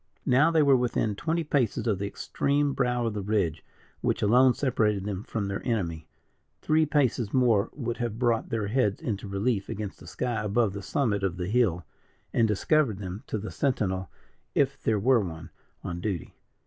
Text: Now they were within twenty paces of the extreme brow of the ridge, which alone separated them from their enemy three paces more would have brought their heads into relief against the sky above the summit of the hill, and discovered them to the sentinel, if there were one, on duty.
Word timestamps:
Now 0.25 0.49
they 0.49 0.63
were 0.63 0.75
within 0.75 1.13
twenty 1.13 1.43
paces 1.43 1.85
of 1.85 1.99
the 1.99 2.07
extreme 2.07 2.73
brow 2.73 3.05
of 3.05 3.13
the 3.13 3.21
ridge, 3.21 3.63
which 4.01 4.23
alone 4.23 4.55
separated 4.55 5.05
them 5.05 5.21
from 5.21 5.45
their 5.45 5.61
enemy 5.63 6.07
three 6.59 6.87
paces 6.87 7.35
more 7.35 7.69
would 7.75 7.97
have 7.97 8.17
brought 8.17 8.49
their 8.49 8.65
heads 8.69 8.99
into 8.99 9.27
relief 9.27 9.69
against 9.69 9.99
the 9.99 10.07
sky 10.07 10.41
above 10.43 10.73
the 10.73 10.81
summit 10.81 11.21
of 11.21 11.37
the 11.37 11.49
hill, 11.49 11.85
and 12.33 12.47
discovered 12.47 12.97
them 12.97 13.21
to 13.27 13.37
the 13.37 13.51
sentinel, 13.51 14.09
if 14.55 14.81
there 14.81 14.97
were 14.97 15.19
one, 15.19 15.51
on 15.83 15.99
duty. 16.01 16.33